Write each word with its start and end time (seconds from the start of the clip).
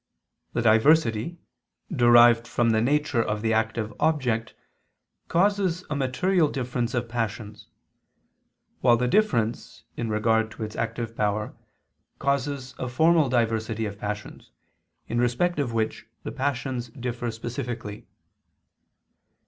The 0.53 0.63
diversity, 0.63 1.37
derived 1.95 2.47
from 2.47 2.71
the 2.71 2.81
nature 2.81 3.21
of 3.21 3.43
the 3.43 3.53
active 3.53 3.93
object, 3.99 4.55
causes 5.27 5.85
a 5.91 5.95
material 5.95 6.47
difference 6.47 6.95
of 6.95 7.07
passions: 7.07 7.67
while 8.79 8.97
the 8.97 9.07
difference 9.07 9.83
in 9.95 10.09
regard 10.09 10.49
to 10.53 10.63
its 10.63 10.75
active 10.75 11.15
power 11.15 11.53
causes 12.17 12.73
a 12.79 12.87
formal 12.89 13.29
diversity 13.29 13.85
of 13.85 13.99
passions, 13.99 14.49
in 15.07 15.19
respect 15.21 15.59
of 15.59 15.71
which 15.71 16.07
the 16.23 16.31
passions 16.31 16.87
differ 16.87 17.29
specifically. 17.29 18.07